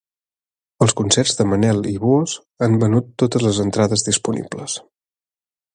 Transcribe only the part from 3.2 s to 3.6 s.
totes